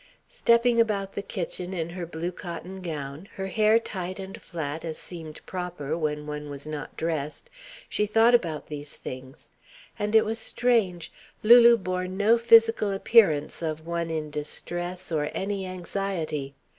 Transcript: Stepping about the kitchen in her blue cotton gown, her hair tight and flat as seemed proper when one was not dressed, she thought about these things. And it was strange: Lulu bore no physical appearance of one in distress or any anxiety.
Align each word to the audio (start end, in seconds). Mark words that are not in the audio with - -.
Stepping 0.29 0.81
about 0.81 1.13
the 1.13 1.21
kitchen 1.21 1.75
in 1.75 1.91
her 1.91 2.07
blue 2.07 2.31
cotton 2.31 2.81
gown, 2.81 3.29
her 3.35 3.45
hair 3.45 3.77
tight 3.77 4.17
and 4.17 4.41
flat 4.41 4.83
as 4.83 4.97
seemed 4.97 5.45
proper 5.45 5.95
when 5.95 6.25
one 6.25 6.49
was 6.49 6.65
not 6.65 6.97
dressed, 6.97 7.51
she 7.87 8.07
thought 8.07 8.33
about 8.33 8.65
these 8.65 8.95
things. 8.95 9.51
And 9.99 10.15
it 10.15 10.25
was 10.25 10.39
strange: 10.39 11.11
Lulu 11.43 11.77
bore 11.77 12.07
no 12.07 12.39
physical 12.39 12.91
appearance 12.91 13.61
of 13.61 13.85
one 13.85 14.09
in 14.09 14.31
distress 14.31 15.11
or 15.11 15.29
any 15.35 15.67
anxiety. 15.67 16.55